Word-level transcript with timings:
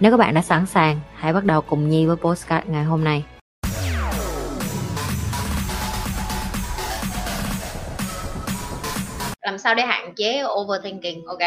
Nếu 0.00 0.10
các 0.10 0.16
bạn 0.16 0.34
đã 0.34 0.42
sẵn 0.42 0.66
sàng, 0.66 1.00
hãy 1.14 1.32
bắt 1.32 1.44
đầu 1.44 1.60
cùng 1.60 1.88
Nhi 1.88 2.06
với 2.06 2.16
postcard 2.16 2.66
ngày 2.68 2.84
hôm 2.84 3.04
nay. 3.04 3.24
làm 9.42 9.58
sao 9.58 9.74
để 9.74 9.82
hạn 9.82 10.14
chế 10.16 10.42
overthinking 10.60 11.24
ok. 11.26 11.38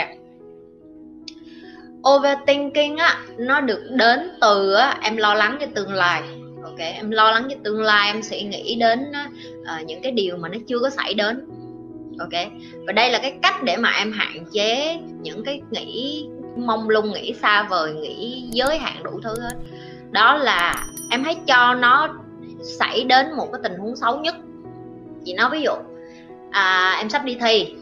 Overthinking 2.10 2.98
á 2.98 3.18
nó 3.38 3.62
được 3.62 3.84
đến 3.90 4.20
từ 4.42 4.74
á, 4.74 4.98
em 5.02 5.18
lo 5.18 5.34
lắng 5.34 5.58
cho 5.60 5.68
tương 5.76 5.94
lai 5.94 6.22
ok. 6.64 6.78
Em 6.78 7.12
lo 7.12 7.32
lắng 7.32 7.48
cho 7.50 7.56
tương 7.64 7.82
lai 7.82 8.08
em 8.08 8.22
sẽ 8.22 8.44
nghĩ 8.44 8.76
đến 8.76 9.12
uh, 9.62 9.86
những 9.86 10.02
cái 10.02 10.12
điều 10.12 10.38
mà 10.38 10.50
nó 10.50 10.58
chưa 10.68 10.80
có 10.80 10.90
xảy 10.90 11.14
đến 11.14 11.46
ok. 12.20 12.52
Và 12.88 12.94
đây 12.94 13.10
là 13.10 13.20
cái 13.20 13.34
cách 13.42 13.64
để 13.64 13.78
mà 13.78 13.92
em 13.92 14.12
hạn 14.12 14.46
chế 14.54 15.00
những 15.22 15.44
cái 15.44 15.62
nghĩ 15.72 16.28
mong 16.58 16.90
lung 16.90 17.12
nghĩ 17.12 17.34
xa 17.34 17.64
vời 17.64 17.94
nghĩ 17.94 18.48
giới 18.52 18.78
hạn 18.78 19.04
đủ 19.04 19.20
thứ 19.24 19.42
hết. 19.42 19.56
Đó 20.12 20.36
là 20.36 20.86
em 21.12 21.24
hãy 21.24 21.36
cho 21.48 21.74
nó 21.74 22.10
xảy 22.80 23.04
đến 23.04 23.34
một 23.34 23.48
cái 23.52 23.62
tình 23.64 23.78
huống 23.80 23.96
xấu 23.96 24.20
nhất. 24.20 24.36
Chị 25.26 25.34
nói 25.34 25.50
ví 25.50 25.62
dụ 25.62 25.74
à, 26.52 26.96
em 27.00 27.10
sắp 27.10 27.26
đi 27.26 27.38
thi 27.42 27.76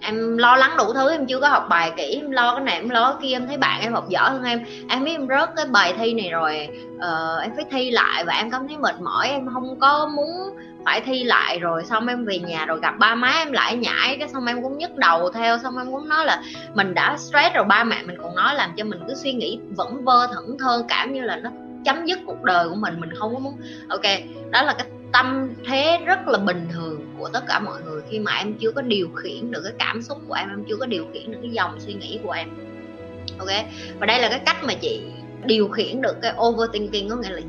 em 0.00 0.38
lo 0.38 0.56
lắng 0.56 0.76
đủ 0.78 0.92
thứ 0.92 1.10
em 1.10 1.26
chưa 1.26 1.40
có 1.40 1.48
học 1.48 1.66
bài 1.70 1.92
kỹ 1.96 2.20
em 2.22 2.30
lo 2.30 2.54
cái 2.54 2.64
này 2.64 2.74
em 2.74 2.88
lo 2.88 3.12
cái 3.12 3.18
kia 3.22 3.36
em 3.36 3.46
thấy 3.46 3.58
bạn 3.58 3.80
em 3.80 3.92
học 3.92 4.08
giỏi 4.08 4.30
hơn 4.30 4.42
em. 4.44 4.64
Em 4.88 5.04
biết 5.04 5.12
em 5.12 5.28
rớt 5.28 5.50
cái 5.56 5.66
bài 5.66 5.94
thi 5.98 6.14
này 6.14 6.30
rồi 6.30 6.68
uh, 6.96 7.42
em 7.42 7.52
phải 7.56 7.64
thi 7.70 7.90
lại 7.90 8.24
và 8.24 8.32
em 8.32 8.50
cảm 8.50 8.68
thấy 8.68 8.76
mệt 8.76 9.00
mỏi 9.00 9.28
em 9.28 9.48
không 9.52 9.80
có 9.80 10.10
muốn 10.16 10.56
phải 10.88 11.00
thi 11.00 11.24
lại 11.24 11.58
rồi, 11.58 11.84
xong 11.84 12.06
em 12.06 12.24
về 12.24 12.38
nhà 12.38 12.66
rồi 12.66 12.80
gặp 12.80 12.94
ba 12.98 13.14
má 13.14 13.30
em 13.30 13.52
lại 13.52 13.76
nhảy, 13.76 14.16
cái 14.18 14.28
xong 14.28 14.46
em 14.46 14.62
cũng 14.62 14.78
nhức 14.78 14.96
đầu 14.96 15.30
theo, 15.30 15.58
xong 15.58 15.78
em 15.78 15.92
cũng 15.92 16.08
nói 16.08 16.26
là 16.26 16.42
mình 16.74 16.94
đã 16.94 17.16
stress 17.16 17.54
rồi, 17.54 17.64
ba 17.64 17.84
mẹ 17.84 18.02
mình 18.06 18.16
còn 18.22 18.34
nói 18.34 18.54
làm 18.54 18.70
cho 18.76 18.84
mình 18.84 19.00
cứ 19.08 19.14
suy 19.14 19.32
nghĩ 19.32 19.58
vẫn 19.76 20.04
vơ, 20.04 20.26
thẫn 20.26 20.58
thơ, 20.58 20.84
cảm 20.88 21.12
như 21.12 21.22
là 21.22 21.36
nó 21.36 21.50
chấm 21.84 22.06
dứt 22.06 22.18
cuộc 22.26 22.42
đời 22.42 22.68
của 22.68 22.74
mình 22.74 23.00
mình 23.00 23.10
không 23.14 23.34
có 23.34 23.40
muốn. 23.40 23.56
Ok, 23.88 24.02
đó 24.50 24.62
là 24.62 24.74
cái 24.78 24.86
tâm 25.12 25.54
thế 25.66 25.98
rất 26.06 26.28
là 26.28 26.38
bình 26.38 26.68
thường 26.72 27.14
của 27.18 27.28
tất 27.32 27.44
cả 27.48 27.58
mọi 27.58 27.82
người 27.82 28.02
khi 28.10 28.18
mà 28.18 28.32
em 28.32 28.54
chưa 28.60 28.70
có 28.70 28.82
điều 28.82 29.08
khiển 29.08 29.50
được 29.50 29.60
cái 29.64 29.72
cảm 29.78 30.02
xúc 30.02 30.18
của 30.28 30.34
em 30.34 30.48
em 30.48 30.64
chưa 30.68 30.76
có 30.76 30.86
điều 30.86 31.06
khiển 31.14 31.30
được 31.30 31.38
cái 31.42 31.50
dòng 31.50 31.80
suy 31.80 31.94
nghĩ 31.94 32.18
của 32.22 32.32
em. 32.32 32.48
Ok, 33.38 33.48
và 33.98 34.06
đây 34.06 34.20
là 34.20 34.28
cái 34.28 34.40
cách 34.46 34.64
mà 34.64 34.74
chị 34.74 35.00
điều 35.44 35.68
khiển 35.68 36.02
được 36.02 36.16
cái 36.22 36.34
overthinking, 36.46 37.08
có 37.08 37.16
nghĩa 37.16 37.30
là 37.30 37.40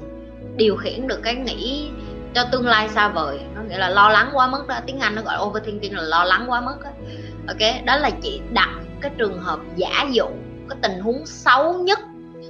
điều 0.55 0.75
khiển 0.75 1.07
được 1.07 1.19
cái 1.23 1.35
nghĩ 1.35 1.89
cho 2.35 2.45
tương 2.52 2.66
lai 2.66 2.89
xa 2.89 3.08
vời. 3.08 3.39
Nó 3.55 3.61
nghĩa 3.61 3.77
là 3.77 3.89
lo 3.89 4.09
lắng 4.09 4.30
quá 4.33 4.47
mức 4.47 4.67
đó 4.67 4.75
tiếng 4.85 4.99
anh 4.99 5.16
nó 5.16 5.22
gọi 5.22 5.38
overthinking 5.41 5.95
là 5.95 6.02
lo 6.02 6.23
lắng 6.23 6.45
quá 6.47 6.61
mức 6.61 6.75
đó. 6.83 6.89
ok 7.47 7.86
đó 7.86 7.97
là 7.97 8.09
chị 8.09 8.41
đặt 8.53 8.69
cái 9.02 9.11
trường 9.17 9.39
hợp 9.39 9.59
giả 9.75 10.05
dụ 10.11 10.25
cái 10.69 10.77
tình 10.81 10.99
huống 10.99 11.25
xấu 11.25 11.73
nhất 11.73 11.99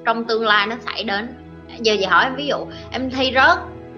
trong 0.06 0.26
tương 0.26 0.46
lai 0.46 0.68
nó 0.68 0.76
xảy 0.86 1.04
đến. 1.04 1.36
Giờ 1.80 1.96
chị 2.00 2.06
hỏi 2.06 2.24
em 2.24 2.36
ví 2.36 2.48
dụ 2.48 2.58
em 2.92 3.12
thi 3.12 3.32
rớt 3.36 3.58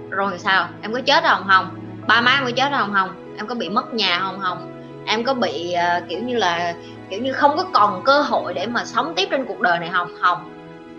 rồi 0.10 0.40
sao? 0.40 0.70
Em 0.82 0.94
có 0.94 1.02
chết 1.02 1.24
không? 1.24 1.44
Không. 1.48 1.80
Ba 2.08 2.22
má 2.22 2.32
em 2.32 2.46
có 2.46 2.52
chết 2.56 2.72
không? 2.72 2.94
Không. 2.94 3.36
Em 3.38 3.48
có 3.48 3.56
bị 3.56 3.70
mất 3.70 3.94
nhà 3.94 4.20
không? 4.20 4.40
Không. 4.40 4.68
Em 5.06 5.24
có 5.24 5.34
bị 5.34 5.76
uh, 5.98 6.10
kiểu 6.10 6.20
như 6.20 6.36
là 6.36 6.74
kiểu 7.10 7.22
như 7.22 7.34
không 7.34 7.58
có 7.58 7.66
còn 7.74 8.04
cơ 8.04 8.22
hội 8.22 8.54
để 8.54 8.68
mà 8.68 8.86
sống 8.86 9.14
tiếp 9.16 9.28
trên 9.32 9.46
cuộc 9.46 9.60
đời 9.60 9.80
này 9.80 9.90
không? 9.94 10.08
Không 10.22 10.51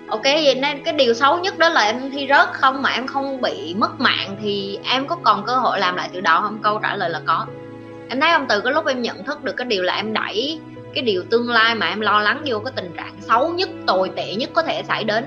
ok, 0.08 0.22
vậy 0.22 0.54
nên 0.54 0.82
cái 0.84 0.94
điều 0.94 1.14
xấu 1.14 1.38
nhất 1.38 1.58
đó 1.58 1.68
là 1.68 1.80
em 1.80 2.10
thi 2.10 2.26
rớt 2.28 2.48
không 2.52 2.82
mà 2.82 2.90
em 2.90 3.06
không 3.06 3.40
bị 3.40 3.74
mất 3.78 4.00
mạng 4.00 4.36
thì 4.42 4.78
em 4.84 5.06
có 5.06 5.16
còn 5.16 5.44
cơ 5.46 5.56
hội 5.56 5.80
làm 5.80 5.96
lại 5.96 6.10
từ 6.12 6.20
đầu 6.20 6.40
không? 6.40 6.58
Câu 6.62 6.78
trả 6.82 6.96
lời 6.96 7.10
là 7.10 7.20
có. 7.26 7.46
Em 8.08 8.20
thấy 8.20 8.30
không 8.32 8.46
từ 8.48 8.60
cái 8.60 8.72
lúc 8.72 8.86
em 8.86 9.02
nhận 9.02 9.24
thức 9.24 9.44
được 9.44 9.52
cái 9.56 9.64
điều 9.64 9.82
là 9.82 9.94
em 9.94 10.12
đẩy 10.12 10.60
cái 10.94 11.04
điều 11.04 11.24
tương 11.30 11.50
lai 11.50 11.74
mà 11.74 11.86
em 11.88 12.00
lo 12.00 12.20
lắng 12.20 12.42
vô 12.46 12.58
cái 12.58 12.72
tình 12.76 12.92
trạng 12.96 13.14
xấu 13.20 13.52
nhất, 13.52 13.68
tồi 13.86 14.10
tệ 14.16 14.34
nhất 14.34 14.50
có 14.54 14.62
thể 14.62 14.82
xảy 14.88 15.04
đến. 15.04 15.24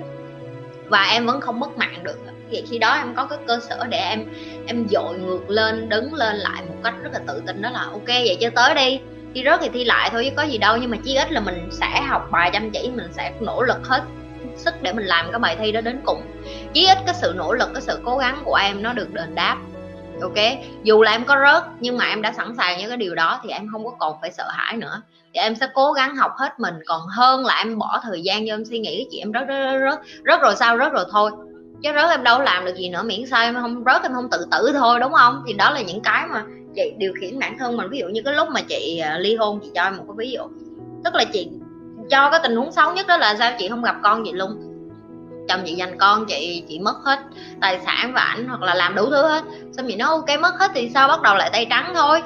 Và 0.88 1.03
em 1.03 1.25
vẫn 1.25 1.41
không 1.41 1.59
mất 1.59 1.78
mạng 1.78 2.00
được. 2.03 2.18
Vậy 2.52 2.64
khi 2.69 2.78
đó 2.78 2.94
em 2.94 3.16
có 3.16 3.25
cái 3.25 3.40
cơ 3.47 3.59
sở 3.69 3.85
để 3.90 3.97
em 3.97 4.25
em 4.68 4.88
dội 4.90 5.18
ngược 5.18 5.50
lên, 5.50 5.90
đứng 5.90 6.14
lên 6.14 6.35
lại 6.35 6.64
một 6.68 6.75
cách 6.84 6.94
rất 7.03 7.09
là 7.14 7.19
tự 7.28 7.41
tin 7.47 7.62
đó 7.62 7.69
là 7.69 7.80
ok, 7.80 8.08
vậy 8.08 8.38
cho 8.41 8.50
tới 8.56 8.75
đi. 8.75 9.00
Thi 9.34 9.44
rớt 9.46 9.59
thì 9.62 9.69
thi 9.74 9.84
lại 9.84 10.09
thôi 10.12 10.25
chứ 10.25 10.31
có 10.35 10.44
gì 10.44 10.58
đâu, 10.58 10.78
nhưng 10.78 10.91
mà 10.91 10.97
chí 11.03 11.16
ít 11.16 11.31
là 11.31 11.40
mình 11.40 11.69
sẽ 11.72 12.02
học 12.08 12.28
bài 12.31 12.50
chăm 12.53 12.72
chỉ, 12.72 12.90
mình 12.96 13.08
sẽ 13.12 13.34
nỗ 13.40 13.64
lực 13.64 13.88
hết 13.88 14.03
sức 14.57 14.73
để 14.81 14.93
mình 14.93 15.05
làm 15.05 15.31
cái 15.31 15.39
bài 15.39 15.55
thi 15.59 15.71
đó 15.71 15.81
đến 15.81 16.01
cùng. 16.05 16.21
Chí 16.73 16.88
ít 16.88 16.97
cái 17.05 17.16
sự 17.16 17.33
nỗ 17.35 17.53
lực, 17.53 17.69
cái 17.73 17.81
sự 17.81 17.99
cố 18.05 18.17
gắng 18.17 18.41
của 18.45 18.55
em 18.55 18.83
nó 18.83 18.93
được 18.93 19.13
đền 19.13 19.35
đáp. 19.35 19.57
Ok? 20.21 20.38
Dù 20.83 21.01
là 21.01 21.11
em 21.11 21.25
có 21.25 21.35
rớt, 21.45 21.63
nhưng 21.79 21.97
mà 21.97 22.05
em 22.05 22.21
đã 22.21 22.31
sẵn 22.31 22.53
sàng 22.57 22.77
với 22.77 22.88
cái 22.88 22.97
điều 22.97 23.16
đó 23.16 23.39
thì 23.43 23.49
em 23.49 23.67
không 23.71 23.85
có 23.85 23.91
còn 23.99 24.16
phải 24.21 24.31
sợ 24.31 24.47
hãi 24.49 24.77
nữa. 24.77 25.01
Thì 25.33 25.39
em 25.39 25.55
sẽ 25.55 25.67
cố 25.73 25.91
gắng 25.91 26.16
học 26.16 26.31
hết 26.38 26.59
mình. 26.59 26.73
Còn 26.85 27.01
hơn 27.07 27.45
là 27.45 27.57
em 27.57 27.77
bỏ 27.77 27.99
thời 28.03 28.21
gian 28.21 28.47
cho 28.47 28.53
em 28.53 28.66
suy 28.66 28.79
nghĩ 28.79 29.07
Chị 29.11 29.17
em 29.19 29.31
rớt 29.33 29.47
rớt 29.47 29.81
rớt 29.81 29.99
rớt. 30.25 30.41
Rồi 30.41 30.55
sao? 30.55 30.77
Rớt 30.77 30.91
rồi 30.91 31.05
thôi. 31.11 31.31
Chứ 31.83 31.91
rớt 31.95 32.09
em 32.09 32.23
đâu 32.23 32.41
làm 32.41 32.66
được 32.66 32.75
gì 32.75 32.89
nữa, 32.89 33.03
miễn 33.03 33.25
sao 33.25 33.43
em 33.43 33.55
không 33.55 33.83
rớt, 33.85 34.03
em 34.03 34.13
không 34.13 34.29
tự 34.29 34.45
tử 34.51 34.72
thôi, 34.73 34.99
đúng 34.99 35.13
không? 35.13 35.43
Thì 35.47 35.53
đó 35.53 35.72
là 35.72 35.81
những 35.81 36.01
cái 36.01 36.27
mà 36.27 36.43
chị 36.75 36.93
điều 36.97 37.13
khiển 37.22 37.39
bản 37.39 37.57
thân 37.57 37.77
mình. 37.77 37.89
Ví 37.89 37.99
dụ 37.99 38.07
như 38.07 38.22
cái 38.25 38.33
lúc 38.33 38.47
mà 38.49 38.61
chị 38.61 38.99
à, 38.99 39.17
ly 39.17 39.35
hôn, 39.35 39.59
chị 39.63 39.69
cho 39.75 39.83
em 39.83 39.97
một 39.97 40.03
cái 40.07 40.16
ví 40.17 40.31
dụ. 40.31 40.43
Tức 41.03 41.16
là 41.16 41.23
chị 41.33 41.49
cho 42.09 42.29
cái 42.29 42.39
tình 42.43 42.55
huống 42.55 42.71
xấu 42.71 42.93
nhất 42.93 43.07
đó 43.07 43.17
là 43.17 43.35
sao 43.35 43.51
chị 43.59 43.69
không 43.69 43.83
gặp 43.83 43.95
con 44.03 44.23
chị 44.25 44.31
luôn? 44.31 44.71
Chồng 45.49 45.61
chị 45.66 45.73
dành 45.73 45.97
con, 45.97 46.25
chị 46.25 46.63
chị 46.67 46.79
mất 46.79 46.95
hết 47.03 47.19
tài 47.61 47.79
sản 47.85 48.11
và 48.13 48.21
ảnh 48.21 48.47
hoặc 48.47 48.61
là 48.61 48.75
làm 48.75 48.95
đủ 48.95 49.09
thứ 49.09 49.27
hết. 49.27 49.43
Xong 49.77 49.85
chị 49.88 49.95
nói, 49.95 50.09
ok, 50.09 50.41
mất 50.41 50.59
hết 50.59 50.71
thì 50.75 50.89
sao? 50.93 51.07
Bắt 51.07 51.21
đầu 51.21 51.35
lại 51.35 51.49
tay 51.53 51.67
trắng 51.69 51.91
thôi. 51.95 52.23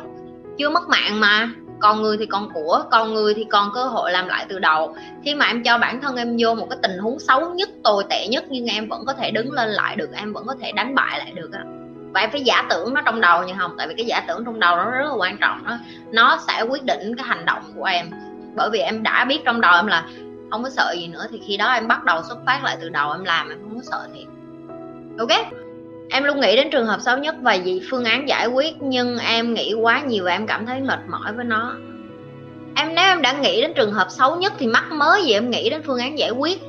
Chưa 0.58 0.70
mất 0.70 0.90
mạng 0.90 1.20
mà. 1.20 1.50
Còn 1.82 2.02
người 2.02 2.18
thì 2.18 2.26
còn 2.26 2.50
của, 2.54 2.84
còn 2.92 3.14
người 3.14 3.34
thì 3.34 3.46
còn 3.52 3.72
cơ 3.74 3.86
hội 3.86 4.12
làm 4.12 4.28
lại 4.28 4.46
từ 4.50 4.60
đầu. 4.60 4.96
Khi 5.24 5.36
mà 5.36 5.46
em 5.46 5.64
cho 5.64 5.78
bản 5.78 6.02
thân 6.02 6.16
em 6.16 6.36
vô 6.40 6.56
một 6.56 6.68
cái 6.70 6.80
tình 6.82 6.98
huống 6.98 7.20
xấu 7.20 7.54
nhất, 7.54 7.70
tồi 7.84 8.04
tệ 8.10 8.28
nhất, 8.28 8.44
nhưng 8.50 8.66
em 8.66 8.90
vẫn 8.90 9.04
có 9.08 9.14
thể 9.14 9.32
đứng 9.32 9.52
lên 9.52 9.70
lại 9.70 9.96
được, 9.96 10.10
em 10.16 10.34
vẫn 10.34 10.48
có 10.48 10.56
thể 10.62 10.72
đánh 10.72 10.96
bại 10.96 11.20
lại 11.20 11.32
được 11.36 11.50
á. 11.54 11.64
Và 12.14 12.22
em 12.22 12.32
phải 12.32 12.42
giả 12.42 12.66
tưởng 12.70 12.94
nó 12.94 13.02
trong 13.06 13.22
đầu 13.22 13.44
như 13.44 13.54
không 13.60 13.76
tại 13.78 13.88
vì 13.88 13.94
cái 13.98 14.06
giả 14.06 14.20
tưởng 14.28 14.46
trong 14.46 14.60
đầu 14.60 14.76
nó 14.76 14.92
rất 14.92 15.06
là 15.06 15.16
quan 15.18 15.38
trọng 15.38 15.64
đó. 15.68 15.78
Nó 16.12 16.40
sẽ 16.48 16.62
quyết 16.62 16.84
định 16.84 17.16
cái 17.16 17.26
hành 17.28 17.46
động 17.46 17.64
của 17.76 17.84
em 17.84 18.12
bởi 18.60 18.70
vì 18.70 18.80
em 18.80 19.04
đã 19.04 19.26
biết 19.26 19.40
trong 19.46 19.62
đầu 19.62 19.76
em 19.76 19.88
là 19.88 20.06
không 20.52 20.64
có 20.64 20.70
sợ 20.70 20.94
gì 20.98 21.08
nữa, 21.08 21.26
thì 21.32 21.42
khi 21.48 21.58
đó 21.58 21.72
em 21.72 21.88
bắt 21.88 22.04
đầu 22.06 22.22
xuất 22.28 22.38
phát 22.46 22.64
lại 22.64 22.78
từ 22.82 22.90
đầu 22.90 23.12
em 23.12 23.24
làm, 23.24 23.50
em 23.50 23.58
không 23.62 23.76
có 23.76 23.82
sợ 23.84 24.08
thiệt. 24.14 24.28
Ok, 25.20 25.48
em 26.10 26.24
luôn 26.24 26.40
nghĩ 26.40 26.56
đến 26.56 26.70
trường 26.72 26.86
hợp 26.86 27.02
xấu 27.02 27.18
nhất 27.18 27.36
và 27.42 27.54
gì 27.54 27.82
phương 27.90 28.04
án 28.04 28.30
giải 28.30 28.48
quyết, 28.48 28.82
nhưng 28.82 29.18
em 29.18 29.54
nghĩ 29.54 29.74
quá 29.74 30.02
nhiều 30.02 30.26
và 30.26 30.32
em 30.32 30.48
cảm 30.48 30.66
thấy 30.66 30.82
mệt 30.82 31.00
mỏi 31.08 31.34
với 31.34 31.46
nó. 31.46 31.76
Em, 32.76 32.96
nếu 32.96 33.06
em 33.06 33.22
đã 33.22 33.34
nghĩ 33.34 33.62
đến 33.62 33.74
trường 33.76 33.94
hợp 33.94 34.08
xấu 34.10 34.36
nhất 34.36 34.54
thì 34.60 34.68
mắc 34.68 34.92
mới 34.92 35.24
gì 35.24 35.34
em 35.34 35.50
nghĩ 35.50 35.70
đến 35.70 35.82
phương 35.86 36.00
án 36.00 36.20
giải 36.20 36.32
quyết 36.32 36.62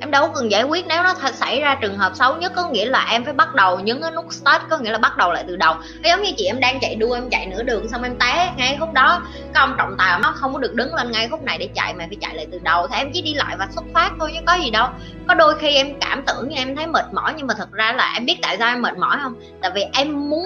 em 0.00 0.10
đâu 0.10 0.28
cần 0.34 0.50
giải 0.50 0.62
quyết 0.62 0.86
nếu 0.86 1.02
nó 1.02 1.12
th- 1.12 1.32
xảy 1.32 1.60
ra 1.60 1.74
trường 1.74 1.98
hợp 1.98 2.12
xấu 2.14 2.36
nhất, 2.36 2.52
có 2.56 2.68
nghĩa 2.68 2.86
là 2.86 3.06
em 3.10 3.24
phải 3.24 3.32
bắt 3.32 3.54
đầu 3.54 3.80
nhấn 3.80 4.02
cái 4.02 4.10
nút 4.10 4.32
start, 4.32 4.62
có 4.70 4.78
nghĩa 4.78 4.90
là 4.90 4.98
bắt 4.98 5.16
đầu 5.16 5.32
lại 5.32 5.44
từ 5.48 5.56
đầu. 5.56 5.74
Giống 6.04 6.22
như 6.22 6.30
chị, 6.36 6.46
em 6.46 6.60
đang 6.60 6.80
chạy 6.80 6.94
đua, 6.94 7.14
em 7.14 7.30
chạy 7.30 7.46
nửa 7.46 7.62
đường 7.62 7.88
xong 7.88 8.02
em 8.02 8.18
té 8.18 8.52
ngay 8.56 8.76
khúc 8.80 8.92
đó. 8.92 9.22
Cái 9.54 9.60
ông 9.60 9.74
trọng 9.78 9.94
tài 9.98 10.20
nó 10.22 10.32
không 10.36 10.52
có 10.52 10.58
được 10.58 10.74
đứng 10.74 10.94
lên 10.94 11.10
ngay 11.10 11.28
khúc 11.28 11.42
này 11.42 11.58
để 11.58 11.68
chạy, 11.74 11.94
mà 11.94 12.04
phải 12.08 12.16
chạy 12.20 12.34
lại 12.34 12.46
từ 12.52 12.58
đầu. 12.62 12.86
Thì 12.86 12.96
em 12.98 13.10
chỉ 13.12 13.22
đi 13.22 13.34
lại 13.34 13.56
và 13.58 13.68
xuất 13.70 13.84
phát 13.94 14.10
thôi 14.18 14.30
chứ 14.34 14.40
có 14.46 14.54
gì 14.54 14.70
đâu. 14.70 14.88
Có 15.26 15.34
đôi 15.34 15.58
khi 15.58 15.74
em 15.74 16.00
cảm 16.00 16.22
tưởng 16.26 16.48
như 16.48 16.56
em 16.56 16.76
thấy 16.76 16.86
mệt 16.86 17.04
mỏi, 17.12 17.34
nhưng 17.36 17.46
mà 17.46 17.54
thật 17.58 17.72
ra 17.72 17.92
là 17.92 18.12
em 18.14 18.26
biết 18.26 18.36
tại 18.42 18.56
sao 18.58 18.68
em 18.68 18.82
mệt 18.82 18.96
mỏi 18.98 19.16
không? 19.22 19.34
Tại 19.62 19.70
vì 19.74 19.84
em 19.92 20.30
muốn 20.30 20.44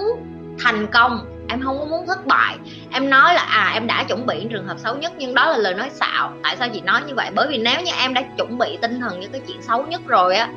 thành 0.59 0.87
công, 0.87 1.25
em 1.49 1.61
không 1.63 1.79
có 1.79 1.85
muốn 1.85 2.07
thất 2.07 2.25
bại 2.25 2.57
em 2.93 3.09
nói 3.09 3.33
là 3.33 3.41
à 3.41 3.71
em 3.73 3.87
đã 3.87 4.03
chuẩn 4.03 4.25
bị 4.25 4.47
trường 4.49 4.67
hợp 4.67 4.79
xấu 4.79 4.95
nhất 4.97 5.13
nhưng 5.17 5.33
đó 5.33 5.49
là 5.49 5.57
lời 5.57 5.73
nói 5.73 5.89
xạo. 5.89 6.33
Tại 6.43 6.55
sao 6.57 6.69
chị 6.73 6.81
nói 6.81 7.01
như 7.07 7.15
vậy? 7.15 7.29
Bởi 7.35 7.47
vì 7.47 7.57
nếu 7.57 7.81
như 7.81 7.91
em 7.99 8.13
đã 8.13 8.21
chuẩn 8.37 8.57
bị 8.57 8.77
tinh 8.81 8.99
thần 8.99 9.19
những 9.19 9.31
cái 9.31 9.41
chuyện 9.47 9.61
xấu 9.61 9.85
nhất 9.85 10.01
rồi 10.07 10.35
á, 10.35 10.49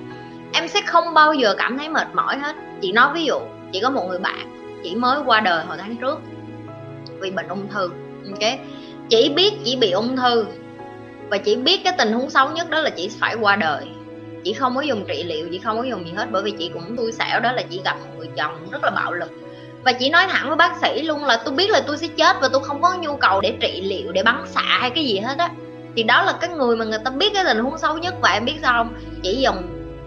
em 0.52 0.69
sẽ 0.69 0.81
không 0.86 1.14
bao 1.14 1.34
giờ 1.34 1.54
cảm 1.58 1.78
thấy 1.78 1.88
mệt 1.88 2.08
mỏi 2.14 2.38
hết. 2.38 2.56
Chị 2.82 2.92
nói 2.92 3.10
ví 3.14 3.25
dụ 3.25 3.40
chị 3.72 3.81
có 3.81 3.90
một 3.90 4.06
người 4.08 4.19
bạn 4.19 4.54
chị 4.84 4.94
mới 4.94 5.20
qua 5.26 5.40
đời 5.40 5.64
hồi 5.64 5.76
tháng 5.81 5.96
trước 5.96 6.20
vì 7.20 7.31
bệnh 7.31 7.48
ung 7.48 7.69
thư, 7.69 7.90
ok? 8.31 8.58
Chỉ 9.08 9.28
biết 9.28 9.54
chỉ 9.64 9.76
bị 9.76 9.90
ung 9.90 10.16
thư 10.16 10.46
và 11.28 11.38
chỉ 11.38 11.56
biết 11.56 11.81
cái 11.84 11.94
tình 11.98 12.12
huống 12.12 12.31
xấu 12.31 12.50
nhất 12.50 12.70
đó 12.70 12.81
là 12.81 12.90
chị 12.90 13.10
phải 13.20 13.34
qua 13.34 13.56
đời. 13.56 13.86
Chị 14.44 14.52
không 14.52 14.76
có 14.76 14.81
dùng 14.81 15.04
trị 15.08 15.25
liệu, 15.25 15.48
chị 15.50 15.58
không 15.58 15.76
có 15.76 15.82
dùng 15.82 16.06
gì 16.06 16.12
hết 16.16 16.26
bởi 16.31 16.42
vì 16.42 16.50
chị 16.58 16.70
cũng 16.75 16.96
xui 16.96 17.12
xẻo 17.12 17.40
đó 17.40 17.52
là 17.52 17.62
chị 17.70 17.81
gặp 17.84 17.96
một 18.00 18.10
người 18.19 18.28
chồng 18.36 18.70
rất 18.70 18.84
là 18.84 18.90
bạo 18.90 19.12
lực 19.12 19.31
và 19.84 19.92
chỉ 19.92 20.10
nói 20.10 20.26
thẳng 20.31 20.48
với 20.48 20.56
bác 20.56 20.76
sĩ 20.81 21.02
luôn 21.02 21.25
là 21.25 21.36
tôi 21.44 21.54
biết 21.54 21.70
là 21.70 21.81
tôi 21.86 21.98
sẽ 21.98 22.06
chết 22.06 22.36
và 22.40 22.48
tôi 22.52 22.64
không 22.64 22.82
có 22.82 22.94
nhu 23.00 23.16
cầu 23.16 23.40
để 23.40 23.56
trị 23.60 23.81
liệu, 23.81 24.12
để 24.12 24.22
bắn 24.22 24.44
xạ 24.46 24.78
hay 24.81 24.90
cái 24.90 25.04
gì 25.04 25.19
hết 25.19 25.38
á. 25.38 25.50
Thì 25.96 26.02
đó 26.02 26.22
là 26.22 26.32
cái 26.40 26.50
người 26.50 26.76
mà 26.76 26.84
người 26.84 26.98
ta 27.04 27.10
biết 27.10 27.31
cái 27.34 27.44
tình 27.44 27.58
huống 27.58 27.78
xấu 27.78 27.98
nhất 27.98 28.14
và 28.22 28.31
em 28.31 28.44
biết 28.44 28.56
sao 28.62 28.84
không? 28.84 28.94
Chỉ 29.22 29.40
dùng 29.42 29.56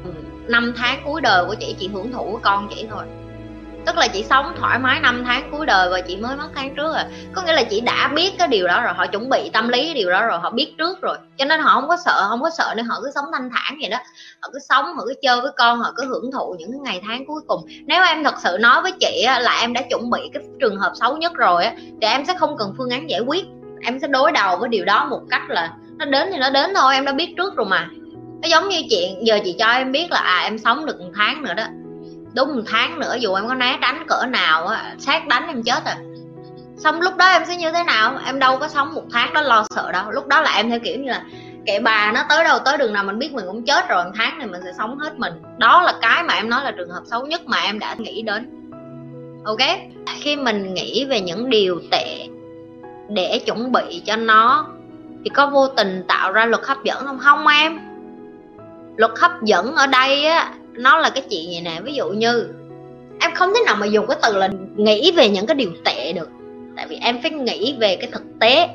ừ, 0.04 0.10
năm 0.48 0.74
tháng 0.78 1.02
cuối 1.06 1.22
đời 1.22 1.46
của 1.46 1.56
chị 1.56 1.76
chị 1.80 1.88
hưởng 1.88 2.12
thụ 2.12 2.32
của 2.32 2.40
con 2.42 2.68
chị 2.76 2.86
thôi 2.90 3.04
tức 3.86 3.98
là 3.98 4.08
chị 4.08 4.24
sống 4.24 4.54
thoải 4.60 4.80
mái 4.80 5.00
năm 5.00 5.24
tháng 5.26 5.52
cuối 5.52 5.66
đời 5.66 5.90
và 5.90 6.02
chị 6.02 6.16
mới 6.16 6.36
mất 6.36 6.50
tháng 6.56 6.76
trước 6.76 6.94
à 6.94 7.08
có 7.34 7.44
nghĩa 7.44 7.54
là 7.54 7.64
chị 7.64 7.82
đã 7.82 8.08
biết 8.16 8.34
cái 8.38 8.48
điều 8.48 8.68
đó 8.68 8.82
rồi, 8.82 8.94
họ 8.94 9.08
chuẩn 9.08 9.30
bị 9.30 9.50
tâm 9.54 9.70
lý 9.70 9.86
cái 9.86 9.94
điều 9.94 10.10
đó 10.10 10.26
rồi, 10.26 10.40
họ 10.40 10.50
biết 10.50 10.74
trước 10.78 11.02
rồi. 11.02 11.18
Cho 11.38 11.46
nên 11.46 11.60
họ 11.60 11.74
không 11.74 11.90
có 11.90 11.98
sợ, 12.06 12.26
không 12.30 12.42
có 12.42 12.50
sợ 12.50 12.74
nên 12.78 12.86
họ 12.86 12.96
cứ 13.04 13.12
sống 13.16 13.26
thanh 13.34 13.50
thản 13.54 13.78
vậy 13.82 13.90
đó. 13.90 13.98
Họ 14.42 14.50
cứ 14.54 14.60
sống, 14.70 14.86
họ 14.86 15.06
cứ 15.06 15.14
chơi 15.22 15.42
với 15.42 15.52
con, 15.58 15.80
họ 15.80 15.94
cứ 15.96 16.06
hưởng 16.06 16.32
thụ 16.32 16.56
những 16.60 16.72
cái 16.72 16.80
ngày 16.80 17.02
tháng 17.08 17.26
cuối 17.26 17.42
cùng. 17.48 17.62
Nếu 17.86 18.04
em 18.04 18.24
thật 18.24 18.36
sự 18.44 18.58
nói 18.60 18.82
với 18.82 18.92
chị 18.92 19.26
là 19.26 19.60
em 19.62 19.74
đã 19.74 19.82
chuẩn 19.90 20.10
bị 20.10 20.20
cái 20.34 20.44
trường 20.60 20.78
hợp 20.78 20.92
xấu 20.96 21.18
nhất 21.18 21.34
rồi 21.34 21.66
thì 22.02 22.08
em 22.08 22.26
sẽ 22.26 22.34
không 22.34 22.58
cần 22.58 22.74
phương 22.78 22.90
án 22.90 23.10
giải 23.10 23.20
quyết. 23.20 23.46
Em 23.86 24.00
sẽ 24.00 24.08
đối 24.08 24.32
đầu 24.32 24.58
với 24.58 24.70
điều 24.70 24.86
đó 24.86 25.06
một 25.06 25.22
cách 25.30 25.42
là 25.48 25.74
nó 25.98 26.06
đến 26.06 26.30
thì 26.32 26.38
nó 26.38 26.50
đến 26.50 26.74
thôi, 26.76 26.94
em 26.94 27.06
đã 27.06 27.12
biết 27.12 27.34
trước 27.38 27.56
rồi 27.56 27.68
mà. 27.70 27.88
Nó 28.42 28.48
giống 28.48 28.70
như 28.70 28.82
chuyện, 28.90 29.28
giờ 29.28 29.40
chị 29.44 29.56
cho 29.60 29.68
em 29.68 29.92
biết 29.92 30.12
là 30.12 30.20
à 30.20 30.40
em 30.44 30.58
sống 30.58 30.86
được 30.86 31.00
một 31.00 31.12
tháng 31.16 31.44
nữa 31.44 31.54
đó 31.54 31.64
đúng 32.38 32.56
một 32.56 32.64
tháng 32.68 33.00
nữa, 33.00 33.16
dù 33.20 33.34
em 33.34 33.48
có 33.48 33.54
né 33.54 33.78
tránh 33.82 34.04
cỡ 34.08 34.26
nào 34.30 34.68
á, 34.68 34.96
sát 35.00 35.28
đánh 35.28 35.48
em 35.48 35.64
chết 35.64 35.86
rồi 35.86 35.96
xong 36.78 37.02
lúc 37.02 37.18
đó 37.18 37.30
em 37.30 37.46
sẽ 37.46 37.56
như 37.56 37.72
thế 37.72 37.84
nào? 37.84 38.20
Em 38.26 38.40
đâu 38.40 38.58
có 38.58 38.68
sống 38.68 38.94
một 38.94 39.04
tháng 39.12 39.34
đó 39.34 39.42
lo 39.42 39.66
sợ 39.70 39.92
đâu. 39.92 40.12
Lúc 40.12 40.28
đó 40.28 40.42
là 40.42 40.52
em 40.56 40.70
theo 40.70 40.80
kiểu 40.80 41.00
như 41.00 41.12
là, 41.12 41.24
kệ 41.66 41.80
bà 41.80 42.12
nó, 42.12 42.24
tới 42.30 42.44
đâu 42.44 42.60
tới 42.66 42.78
đường 42.78 42.94
nào 42.94 43.04
mình 43.04 43.20
biết 43.20 43.34
mình 43.34 43.46
cũng 43.48 43.66
chết 43.66 43.90
rồi, 43.90 44.04
một 44.04 44.12
tháng 44.16 44.38
này 44.38 44.48
mình 44.48 44.62
sẽ 44.64 44.72
sống 44.78 45.00
hết 45.00 45.20
mình. 45.20 45.34
Đó 45.58 45.82
là 45.82 45.94
cái 46.02 46.24
mà 46.24 46.34
em 46.34 46.50
nói 46.50 46.64
là 46.64 46.72
trường 46.72 46.90
hợp 46.90 47.02
xấu 47.06 47.26
nhất 47.26 47.42
mà 47.46 47.58
em 47.58 47.80
đã 47.80 47.96
nghĩ 47.98 48.22
đến. 48.22 48.50
Ok? 49.46 49.60
Khi 50.20 50.36
mình 50.36 50.74
nghĩ 50.74 51.06
về 51.06 51.22
những 51.22 51.50
điều 51.50 51.80
tệ 51.92 52.28
để 53.10 53.40
chuẩn 53.46 53.72
bị 53.72 54.02
cho 54.06 54.16
nó, 54.16 54.68
thì 55.24 55.30
có 55.30 55.48
vô 55.48 55.68
tình 55.68 56.04
tạo 56.08 56.32
ra 56.32 56.46
luật 56.46 56.64
hấp 56.66 56.84
dẫn 56.84 57.06
không? 57.06 57.20
Không 57.20 57.48
em. 57.48 57.80
Luật 58.96 59.12
hấp 59.20 59.44
dẫn 59.44 59.76
ở 59.76 59.88
đây 59.88 60.26
á 60.26 60.54
nó 60.78 60.98
là 60.98 61.10
cái 61.10 61.24
chuyện 61.30 61.52
gì 61.52 61.62
nè, 61.62 61.82
ví 61.84 61.94
dụ 61.94 62.10
như, 62.10 62.50
em 63.20 63.32
không 63.36 63.54
thể 63.54 63.62
nào 63.66 63.76
mà 63.76 63.86
dùng 63.86 64.08
cái 64.08 64.18
từ 64.24 64.38
là 64.38 64.50
nghĩ 64.76 65.12
về 65.12 65.30
những 65.30 65.46
cái 65.46 65.56
điều 65.56 65.72
tệ 65.86 66.14
được. 66.14 66.30
Tại 66.76 66.88
vì 66.88 66.96
em 66.96 67.22
phải 67.22 67.32
nghĩ 67.32 67.76
về 67.80 67.96
cái 67.96 68.10
thực 68.12 68.24
tế. 68.40 68.70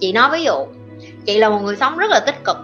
Chị 0.00 0.12
nói 0.12 0.28
ví 0.32 0.44
dụ, 0.44 0.66
chị 1.26 1.38
là 1.38 1.48
một 1.48 1.60
người 1.62 1.76
sống 1.76 1.96
rất 1.96 2.10
là 2.10 2.20
tích 2.20 2.44
cực, 2.44 2.56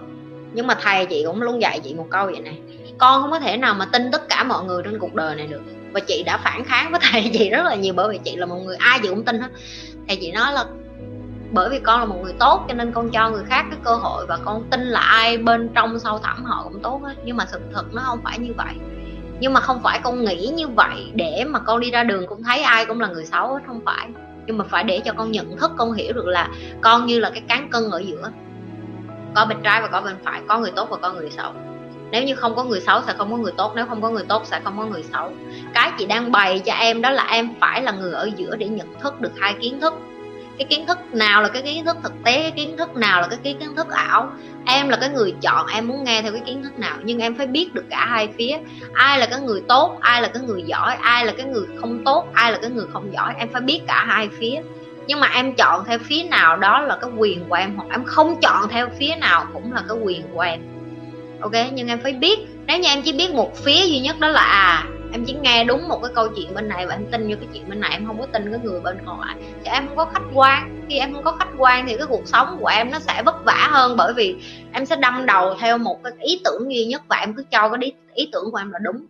nhưng 0.53 0.67
mà 0.67 0.77
thầy 0.81 1.05
chị 1.05 1.23
cũng 1.27 1.41
luôn 1.41 1.61
dạy 1.61 1.79
chị 1.79 1.93
một 1.93 2.07
câu 2.09 2.25
vậy 2.25 2.39
này 2.39 2.57
con 2.97 3.21
không 3.21 3.31
có 3.31 3.39
thể 3.39 3.57
nào 3.57 3.73
mà 3.73 3.85
tin 3.85 4.11
tất 4.11 4.29
cả 4.29 4.43
mọi 4.43 4.65
người 4.65 4.83
trên 4.83 4.99
cuộc 4.99 5.13
đời 5.13 5.35
này 5.35 5.47
được. 5.47 5.61
Và 5.91 5.99
chị 5.99 6.23
đã 6.23 6.37
phản 6.37 6.63
kháng 6.65 6.91
với 6.91 6.99
thầy 7.11 7.31
chị 7.33 7.49
rất 7.49 7.63
là 7.65 7.75
nhiều, 7.75 7.93
bởi 7.93 8.09
vì 8.09 8.19
chị 8.23 8.35
là 8.35 8.45
một 8.45 8.57
người 8.65 8.75
ai 8.75 8.99
chị 9.03 9.09
cũng 9.09 9.25
tin 9.25 9.39
hết. 9.39 9.49
Thầy 10.07 10.17
chị 10.21 10.31
nói 10.31 10.53
là 10.53 10.65
bởi 11.53 11.69
vì 11.69 11.79
con 11.79 11.99
là 11.99 12.05
một 12.05 12.15
người 12.23 12.33
tốt, 12.39 12.65
cho 12.67 12.73
nên 12.73 12.91
con 12.91 13.09
cho 13.09 13.29
người 13.29 13.43
khác 13.43 13.65
cái 13.69 13.79
cơ 13.83 13.95
hội 13.95 14.25
và 14.25 14.39
con 14.45 14.63
tin 14.71 14.81
là 14.81 14.99
ai 14.99 15.37
bên 15.37 15.69
trong 15.75 15.99
sâu 15.99 16.19
thẳm 16.19 16.43
họ 16.43 16.63
cũng 16.63 16.81
tốt 16.81 17.01
hết. 17.03 17.13
Nhưng 17.25 17.37
mà 17.37 17.45
sự 17.51 17.59
thật 17.73 17.83
nó 17.93 18.01
không 18.05 18.19
phải 18.23 18.39
như 18.39 18.53
vậy. 18.57 18.73
Nhưng 19.39 19.53
mà 19.53 19.59
không 19.59 19.83
phải 19.83 19.99
con 20.03 20.25
nghĩ 20.25 20.47
như 20.47 20.67
vậy 20.67 21.11
để 21.13 21.43
mà 21.47 21.59
con 21.59 21.79
đi 21.79 21.91
ra 21.91 22.03
đường 22.03 22.27
cũng 22.27 22.43
thấy 22.43 22.59
ai 22.59 22.85
cũng 22.85 22.99
là 22.99 23.07
người 23.07 23.25
xấu 23.25 23.47
hết, 23.47 23.59
không 23.67 23.81
phải. 23.85 24.07
Nhưng 24.45 24.57
mà 24.57 24.65
phải 24.69 24.83
để 24.83 24.99
cho 25.05 25.13
con 25.13 25.31
nhận 25.31 25.57
thức, 25.57 25.71
con 25.77 25.93
hiểu 25.93 26.13
được 26.13 26.27
là 26.27 26.49
con 26.81 27.05
như 27.05 27.19
là 27.19 27.29
cái 27.29 27.41
cán 27.47 27.69
cân 27.69 27.91
ở 27.91 27.99
giữa. 27.99 28.29
Có 29.35 29.45
bên 29.45 29.57
trái 29.63 29.81
và 29.81 29.87
có 29.87 30.01
bên 30.01 30.15
phải, 30.23 30.41
có 30.47 30.59
người 30.59 30.71
tốt 30.75 30.87
và 30.89 30.97
có 30.97 31.13
người 31.13 31.29
xấu. 31.29 31.51
Nếu 32.11 32.23
như 32.23 32.35
không 32.35 32.55
có 32.55 32.63
người 32.63 32.81
xấu 32.81 33.01
sẽ 33.07 33.13
không 33.17 33.31
có 33.31 33.37
người 33.37 33.53
tốt, 33.57 33.71
nếu 33.75 33.85
không 33.85 34.01
có 34.01 34.09
người 34.09 34.25
tốt 34.27 34.41
sẽ 34.45 34.59
không 34.63 34.77
có 34.77 34.85
người 34.85 35.03
xấu. 35.03 35.31
Cái 35.73 35.91
chị 35.97 36.05
đang 36.05 36.31
bày 36.31 36.59
cho 36.59 36.73
em 36.73 37.01
đó 37.01 37.09
là 37.09 37.27
em 37.31 37.53
phải 37.61 37.81
là 37.81 37.91
người 37.91 38.11
ở 38.11 38.29
giữa 38.37 38.55
để 38.55 38.67
nhận 38.67 38.99
thức 38.99 39.21
được 39.21 39.31
hai 39.39 39.53
kiến 39.53 39.81
thức 39.81 39.93
cái 40.57 40.67
kiến 40.69 40.87
thức 40.87 40.97
nào 41.13 41.41
là 41.41 41.49
cái 41.49 41.61
kiến 41.61 41.85
thức 41.85 41.97
thực 42.03 42.13
tế, 42.23 42.41
cái 42.41 42.51
kiến 42.51 42.77
thức 42.77 42.95
nào 42.95 43.21
là 43.21 43.27
cái 43.27 43.39
kiến 43.59 43.75
thức 43.75 43.89
ảo? 43.89 44.29
Em 44.65 44.89
là 44.89 44.97
cái 44.97 45.09
người 45.09 45.33
chọn, 45.41 45.67
em 45.67 45.87
muốn 45.87 46.03
nghe 46.03 46.21
theo 46.21 46.31
cái 46.31 46.41
kiến 46.45 46.63
thức 46.63 46.79
nào? 46.79 46.97
Nhưng 47.03 47.19
em 47.19 47.35
phải 47.35 47.47
biết 47.47 47.73
được 47.73 47.85
cả 47.89 48.05
hai 48.05 48.29
phía. 48.37 48.57
Ai 48.93 49.19
là 49.19 49.25
cái 49.25 49.41
người 49.41 49.61
tốt, 49.67 49.97
ai 50.01 50.21
là 50.21 50.27
cái 50.27 50.43
người 50.43 50.61
giỏi, 50.61 50.95
ai 51.01 51.25
là 51.25 51.33
cái 51.37 51.45
người 51.45 51.65
không 51.81 52.03
tốt, 52.05 52.27
ai 52.33 52.51
là 52.51 52.57
cái 52.61 52.69
người 52.69 52.85
không 52.93 53.13
giỏi, 53.13 53.33
em 53.37 53.49
phải 53.49 53.61
biết 53.61 53.81
cả 53.87 54.05
hai 54.07 54.29
phía. 54.39 54.61
Nhưng 55.07 55.19
mà 55.19 55.27
em 55.27 55.55
chọn 55.55 55.85
theo 55.85 55.99
phía 55.99 56.23
nào 56.23 56.57
đó 56.57 56.81
là 56.81 56.97
cái 57.01 57.09
quyền 57.17 57.45
của 57.49 57.55
em, 57.55 57.75
hoặc 57.75 57.87
em 57.91 58.03
không 58.03 58.39
chọn 58.41 58.69
theo 58.69 58.89
phía 58.99 59.15
nào 59.15 59.45
cũng 59.53 59.73
là 59.73 59.83
cái 59.87 59.97
quyền 59.97 60.21
của 60.33 60.41
em. 60.41 60.59
Ok? 61.41 61.53
Nhưng 61.73 61.87
em 61.87 61.99
phải 62.03 62.13
biết. 62.13 62.39
Nếu 62.67 62.79
như 62.79 62.89
em 62.89 63.01
chỉ 63.01 63.11
biết 63.11 63.33
một 63.33 63.57
phía 63.57 63.85
duy 63.85 63.99
nhất 63.99 64.19
đó 64.19 64.27
là 64.27 64.41
à 64.41 64.83
em 65.13 65.25
chỉ 65.25 65.33
nghe 65.33 65.63
đúng 65.63 65.87
một 65.87 65.99
cái 66.03 66.11
câu 66.15 66.27
chuyện 66.35 66.55
bên 66.55 66.67
này 66.67 66.87
và 66.87 66.95
em 66.95 67.05
tin 67.11 67.29
vô 67.29 67.35
cái 67.39 67.49
chuyện 67.53 67.69
bên 67.69 67.79
này 67.79 67.91
em 67.91 68.05
không 68.07 68.19
có 68.19 68.25
tin 68.25 68.51
cái 68.51 68.59
người 68.63 68.79
bên 68.79 68.97
còn 69.05 69.19
thì 69.63 69.69
em 69.69 69.87
không 69.87 69.97
có 69.97 70.05
khách 70.05 70.23
quan. 70.33 70.85
Khi 70.89 70.97
em 70.97 71.13
không 71.13 71.23
có 71.23 71.31
khách 71.31 71.49
quan 71.57 71.85
thì 71.87 71.97
cái 71.97 72.07
cuộc 72.07 72.27
sống 72.27 72.57
của 72.59 72.67
em 72.67 72.91
nó 72.91 72.99
sẽ 72.99 73.21
vất 73.25 73.45
vả 73.45 73.67
hơn 73.71 73.97
bởi 73.97 74.13
vì 74.13 74.35
em 74.73 74.85
sẽ 74.85 74.95
đâm 74.95 75.25
đầu 75.25 75.55
theo 75.59 75.77
một 75.77 76.03
cái 76.03 76.13
ý 76.19 76.41
tưởng 76.43 76.73
duy 76.73 76.85
nhất 76.85 77.01
và 77.07 77.17
em 77.17 77.33
cứ 77.33 77.43
cho 77.51 77.69
cái 77.69 77.77
ý, 77.81 77.93
ý 78.13 78.29
tưởng 78.31 78.51
của 78.51 78.57
em 78.57 78.71
là 78.71 78.79
đúng. 78.79 79.05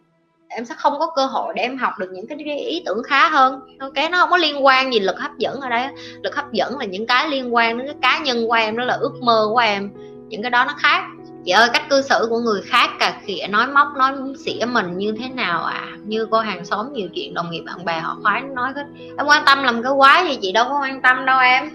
Em 0.48 0.66
sẽ 0.66 0.76
không 0.78 0.94
có 1.00 1.12
cơ 1.16 1.26
hội 1.26 1.54
để 1.56 1.62
em 1.62 1.78
học 1.78 1.94
được 2.00 2.10
những 2.12 2.28
cái 2.28 2.60
ý 2.60 2.84
tưởng 2.86 3.04
khá 3.04 3.30
hơn. 3.30 3.78
Ok 3.80 3.94
nó 4.12 4.18
không 4.18 4.30
có 4.30 4.38
liên 4.38 4.66
quan 4.66 4.94
gì 4.94 5.00
lực 5.00 5.20
hấp 5.20 5.38
dẫn 5.38 5.62
ở 5.62 5.70
đây 5.70 5.88
lực 6.24 6.36
hấp 6.36 6.52
dẫn 6.52 6.78
là 6.80 6.86
những 6.86 7.08
cái 7.08 7.30
liên 7.30 7.56
quan 7.56 7.78
đến 7.78 7.88
cái 7.88 7.96
cá 8.02 8.20
nhân 8.20 8.48
của 8.48 8.54
em 8.54 8.78
đó 8.78 8.84
là 8.84 8.94
ước 8.94 9.14
mơ 9.22 9.48
của 9.54 9.60
em. 9.60 9.90
Những 10.30 10.42
cái 10.42 10.52
đó 10.52 10.66
nó 10.66 10.74
khác 10.78 11.04
chị 11.46 11.52
ơi, 11.52 11.70
cách 11.74 11.90
cư 11.90 12.02
xử 12.02 12.28
của 12.30 12.40
người 12.40 12.62
khác 12.62 12.90
cà 13.00 13.20
khịa, 13.26 13.48
nói 13.50 13.68
móc, 13.68 13.88
nói 13.98 14.14
xỉa 14.46 14.66
mình 14.66 14.98
như 14.98 15.16
thế 15.20 15.30
nào 15.30 15.64
à? 15.64 15.88
Như 16.04 16.28
cô 16.32 16.40
hàng 16.40 16.66
xóm 16.66 16.94
nhiều 16.94 17.08
chuyện, 17.14 17.34
đồng 17.34 17.52
nghiệp, 17.52 17.62
bạn 17.66 17.86
bè 17.86 18.00
họ 18.00 18.18
khoái 18.24 18.42
nói 18.42 18.74
hết. 18.76 18.86
Em 19.18 19.26
quan 19.26 19.44
tâm 19.46 19.64
làm 19.64 19.84
cái 19.84 19.92
quái 19.98 20.28
gì 20.28 20.40
chị? 20.42 20.52
Đâu 20.52 20.66
có 20.70 20.80
quan 20.82 21.02
tâm 21.02 21.26
đâu 21.26 21.40
em. 21.40 21.70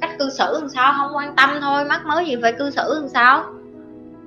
Cách 0.00 0.10
cư 0.18 0.30
xử 0.30 0.58
làm 0.60 0.68
sao? 0.68 0.94
Không 0.96 1.16
quan 1.16 1.36
tâm 1.36 1.50
thôi, 1.60 1.84
mắc 1.84 2.06
mới 2.06 2.26
gì 2.26 2.36
phải 2.42 2.52
cư 2.52 2.70
xử 2.70 2.94
làm 2.94 3.08
sao? 3.08 3.44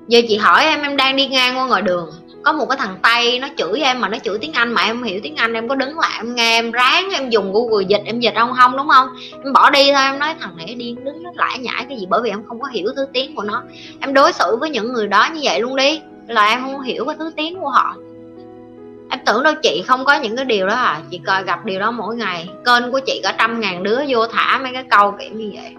Giờ 0.08 0.20
chị 0.28 0.38
hỏi 0.38 0.64
em 0.66 0.82
em 0.82 0.98
đang 0.98 1.16
đi 1.16 1.28
ngang 1.28 1.58
qua 1.58 1.68
ngoài 1.68 1.82
đường 1.82 2.10
có 2.44 2.52
một 2.52 2.66
cái 2.70 2.78
thằng 2.78 2.98
tây 3.04 3.40
nó 3.40 3.48
chửi 3.58 3.80
em 3.80 4.02
mà 4.02 4.10
nó 4.10 4.18
chửi 4.24 4.38
tiếng 4.38 4.54
anh 4.54 4.74
mà 4.74 4.82
em 4.82 4.96
không 4.96 5.04
hiểu 5.04 5.20
tiếng 5.24 5.36
anh, 5.36 5.54
em 5.54 5.68
có 5.68 5.76
đứng 5.76 6.00
lại 6.00 6.12
em 6.18 6.36
nghe, 6.36 6.58
em 6.58 6.72
ráng 6.72 7.10
em 7.14 7.30
dùng 7.30 7.54
google 7.54 7.86
dịch, 7.88 8.02
em 8.06 8.20
dịch 8.20 8.36
ông 8.36 8.54
không, 8.58 8.78
đúng 8.78 8.88
không? 8.90 9.08
Em 9.44 9.54
bỏ 9.54 9.70
đi 9.70 9.92
thôi, 9.94 10.04
em 10.04 10.20
nói 10.20 10.36
thằng 10.40 10.58
này 10.58 10.76
điên, 10.76 11.04
đứng 11.04 11.24
nó 11.24 11.32
lải 11.36 11.60
nhải 11.60 11.86
cái 11.90 12.00
gì 12.00 12.06
bởi 12.10 12.22
vì 12.24 12.30
em 12.30 12.44
không 12.48 12.60
có 12.60 12.68
hiểu 12.68 12.88
thứ 12.96 13.06
tiếng 13.14 13.36
của 13.36 13.44
nó. 13.44 13.64
Em 14.00 14.14
đối 14.14 14.34
xử 14.34 14.56
với 14.60 14.70
những 14.70 14.94
người 14.94 15.08
đó 15.08 15.28
như 15.34 15.40
vậy 15.44 15.60
luôn 15.62 15.76
đi, 15.76 16.02
là 16.28 16.50
em 16.50 16.62
không 16.62 16.82
hiểu 16.82 17.06
cái 17.06 17.16
thứ 17.20 17.32
tiếng 17.36 17.60
của 17.60 17.70
họ. 17.70 17.96
Em 19.12 19.20
tưởng 19.26 19.44
đâu 19.44 19.54
chị 19.64 19.84
không 19.88 20.06
có 20.06 20.16
những 20.16 20.36
cái 20.36 20.46
điều 20.46 20.68
đó 20.68 20.74
à 20.74 21.02
chị 21.12 21.20
coi 21.26 21.44
gặp 21.44 21.66
điều 21.66 21.80
đó 21.80 21.92
mỗi 21.92 22.16
ngày, 22.16 22.50
kênh 22.66 22.92
của 22.92 23.00
chị 23.06 23.22
có 23.24 23.32
trăm 23.38 23.60
ngàn 23.60 23.84
đứa 23.84 24.00
vô 24.08 24.28
thả 24.28 24.60
mấy 24.64 24.74
cái 24.74 24.84
câu 24.90 25.16
kiểu 25.20 25.30
như 25.34 25.52
vậy. 25.54 25.76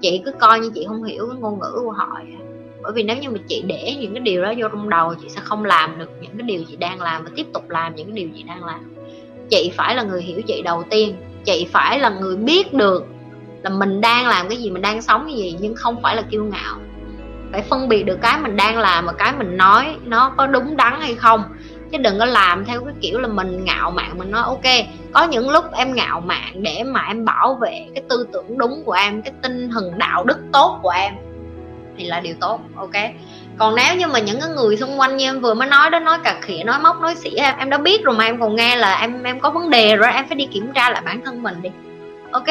Chị 0.00 0.22
cứ 0.24 0.32
coi 0.32 0.60
như 0.60 0.70
chị 0.74 0.84
không 0.88 1.04
hiểu 1.04 1.28
cái 1.30 1.40
ngôn 1.40 1.60
ngữ 1.60 1.72
của 1.84 1.92
họ 1.92 2.08
vậy 2.14 2.53
bởi 2.84 2.92
vì 2.92 3.02
nếu 3.02 3.16
như 3.16 3.30
mà 3.30 3.38
chị 3.48 3.62
để 3.66 3.96
những 4.00 4.12
cái 4.12 4.20
điều 4.20 4.42
đó 4.42 4.52
vô 4.56 4.68
trong 4.68 4.88
đầu, 4.88 5.14
chị 5.22 5.28
sẽ 5.28 5.40
không 5.44 5.64
làm 5.64 5.98
được 5.98 6.10
những 6.20 6.38
cái 6.38 6.46
điều 6.46 6.64
chị 6.68 6.76
đang 6.76 7.00
làm 7.00 7.24
và 7.24 7.30
tiếp 7.36 7.46
tục 7.54 7.70
làm 7.70 7.94
những 7.94 8.06
cái 8.06 8.14
điều 8.14 8.28
chị 8.36 8.42
đang 8.42 8.64
làm. 8.64 8.80
Chị 9.50 9.72
phải 9.76 9.94
là 9.94 10.02
người 10.02 10.22
hiểu 10.22 10.42
chị 10.46 10.62
đầu 10.62 10.84
tiên. 10.90 11.16
Chị 11.44 11.66
phải 11.72 11.98
là 11.98 12.08
người 12.08 12.36
biết 12.36 12.74
được 12.74 13.06
là 13.62 13.70
mình 13.70 14.00
đang 14.00 14.26
làm 14.26 14.48
cái 14.48 14.58
gì, 14.58 14.70
mình 14.70 14.82
đang 14.82 15.02
sống 15.02 15.24
cái 15.26 15.34
gì, 15.36 15.56
nhưng 15.60 15.74
không 15.74 16.02
phải 16.02 16.16
là 16.16 16.22
kiêu 16.22 16.44
ngạo. 16.44 16.76
Phải 17.52 17.62
phân 17.62 17.88
biệt 17.88 18.02
được 18.02 18.18
cái 18.22 18.38
mình 18.38 18.56
đang 18.56 18.78
làm 18.78 19.06
và 19.06 19.12
cái 19.12 19.32
mình 19.38 19.56
nói 19.56 19.96
nó 20.04 20.32
có 20.36 20.46
đúng 20.46 20.76
đắn 20.76 21.00
hay 21.00 21.14
không. 21.14 21.42
Chứ 21.92 21.98
đừng 21.98 22.18
có 22.18 22.24
làm 22.24 22.64
theo 22.64 22.84
cái 22.84 22.94
kiểu 23.00 23.20
là 23.20 23.28
mình 23.28 23.64
ngạo 23.64 23.90
mạn, 23.90 24.18
mình 24.18 24.30
nói, 24.30 24.42
ok, 24.42 24.86
có 25.12 25.24
những 25.24 25.50
lúc 25.50 25.64
em 25.72 25.94
ngạo 25.94 26.20
mạn 26.20 26.62
để 26.62 26.82
mà 26.86 27.04
em 27.08 27.24
bảo 27.24 27.54
vệ 27.54 27.86
cái 27.94 28.04
tư 28.08 28.26
tưởng 28.32 28.58
đúng 28.58 28.82
của 28.84 28.92
em, 28.92 29.22
cái 29.22 29.32
tinh 29.42 29.70
thần 29.70 29.98
đạo 29.98 30.24
đức 30.24 30.38
tốt 30.52 30.78
của 30.82 30.90
em 30.90 31.14
thì 31.98 32.04
là 32.04 32.20
điều 32.20 32.34
tốt, 32.40 32.60
ok? 32.76 32.92
Còn 33.58 33.74
nếu 33.74 33.96
như 33.96 34.06
mà 34.06 34.18
những 34.18 34.40
cái 34.40 34.48
người 34.48 34.76
xung 34.76 35.00
quanh 35.00 35.16
như 35.16 35.24
em 35.24 35.40
vừa 35.40 35.54
mới 35.54 35.68
nói 35.68 35.90
đó, 35.90 35.98
nói 35.98 36.18
cà 36.24 36.38
khịa, 36.42 36.62
nói 36.64 36.78
móc, 36.82 37.00
nói 37.00 37.14
xỉa 37.14 37.36
em 37.36 37.54
em 37.58 37.70
đã 37.70 37.78
biết 37.78 38.04
rồi 38.04 38.16
mà 38.16 38.24
em 38.24 38.40
còn 38.40 38.56
nghe 38.56 38.76
là 38.76 39.00
em 39.00 39.22
em 39.22 39.40
có 39.40 39.50
vấn 39.50 39.70
đề 39.70 39.96
rồi, 39.96 40.12
em 40.12 40.28
phải 40.28 40.36
đi 40.36 40.46
kiểm 40.46 40.72
tra 40.74 40.90
lại 40.90 41.02
bản 41.04 41.20
thân 41.24 41.42
mình 41.42 41.62
đi, 41.62 41.70
ok? 42.32 42.46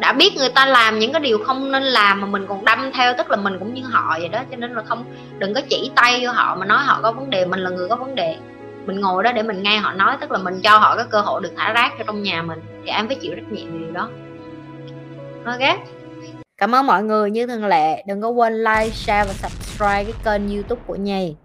Đã 0.00 0.12
biết 0.12 0.36
người 0.36 0.48
ta 0.48 0.66
làm 0.66 0.98
những 0.98 1.12
cái 1.12 1.20
điều 1.20 1.38
không 1.38 1.72
nên 1.72 1.82
làm 1.82 2.20
mà 2.20 2.26
mình 2.26 2.46
còn 2.48 2.64
đâm 2.64 2.90
theo, 2.92 3.14
tức 3.18 3.30
là 3.30 3.36
mình 3.36 3.58
cũng 3.58 3.74
như 3.74 3.82
họ 3.84 4.16
vậy 4.18 4.28
đó, 4.28 4.38
cho 4.50 4.56
nên 4.56 4.74
là 4.74 4.82
không, 4.82 5.04
đừng 5.38 5.54
có 5.54 5.60
chỉ 5.68 5.90
tay 5.94 6.20
vô 6.26 6.32
họ 6.32 6.56
mà 6.56 6.66
nói 6.66 6.82
họ 6.82 7.00
có 7.02 7.12
vấn 7.12 7.30
đề, 7.30 7.46
mình 7.46 7.60
là 7.60 7.70
người 7.70 7.88
có 7.88 7.96
vấn 7.96 8.14
đề. 8.14 8.36
Mình 8.86 9.00
ngồi 9.00 9.22
đó 9.22 9.32
để 9.32 9.42
mình 9.42 9.62
nghe 9.62 9.78
họ 9.78 9.92
nói, 9.92 10.16
tức 10.20 10.30
là 10.30 10.38
mình 10.38 10.60
cho 10.62 10.78
họ 10.78 10.96
cái 10.96 11.04
cơ 11.10 11.20
hội 11.20 11.40
được 11.42 11.52
thả 11.56 11.72
rác 11.72 11.92
cho 11.98 12.04
trong 12.06 12.22
nhà 12.22 12.42
mình, 12.42 12.60
thì 12.84 12.90
em 12.90 13.06
phải 13.06 13.16
chịu 13.16 13.32
trách 13.36 13.52
nhiệm 13.52 13.78
điều 13.78 13.92
đó. 13.92 14.08
Ok? 15.44 15.78
Cảm 16.58 16.74
ơn 16.74 16.86
mọi 16.86 17.04
người 17.04 17.30
như 17.30 17.46
thường 17.46 17.64
lệ. 17.64 18.04
Đừng 18.06 18.22
có 18.22 18.28
quên 18.28 18.54
like, 18.54 18.90
share 18.90 19.28
và 19.28 19.32
subscribe 19.32 20.04
cái 20.04 20.14
kênh 20.24 20.54
youtube 20.54 20.82
của 20.86 20.96
nhì 20.96 21.36